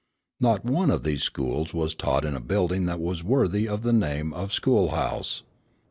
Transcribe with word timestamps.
Not 0.39 0.65
one 0.65 0.89
of 0.89 1.03
these 1.03 1.21
schools 1.21 1.75
was 1.75 1.93
taught 1.93 2.25
in 2.25 2.35
a 2.35 2.39
building 2.39 2.87
that 2.87 2.99
was 2.99 3.23
worthy 3.23 3.67
of 3.67 3.83
the 3.83 3.93
name 3.93 4.33
of 4.33 4.51
school 4.51 4.89
house. 4.89 5.43